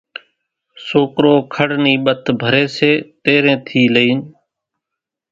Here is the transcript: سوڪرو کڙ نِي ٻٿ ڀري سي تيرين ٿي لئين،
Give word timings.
سوڪرو 0.87 1.35
کڙ 1.53 1.69
نِي 1.83 1.93
ٻٿ 2.05 2.23
ڀري 2.41 2.65
سي 2.77 2.91
تيرين 3.23 3.57
ٿي 3.67 3.81
لئين، 3.95 4.19